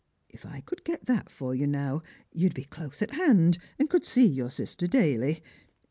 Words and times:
If 0.29 0.47
I 0.47 0.61
could 0.61 0.83
get 0.83 1.05
that 1.05 1.29
for 1.29 1.53
you 1.53 1.67
now, 1.67 2.01
you 2.33 2.45
would 2.45 2.55
be 2.55 2.63
close 2.63 3.03
at 3.03 3.11
hand, 3.11 3.59
and 3.77 3.87
could 3.87 4.03
see 4.03 4.25
your 4.25 4.49
sister 4.49 4.87
daily. 4.87 5.43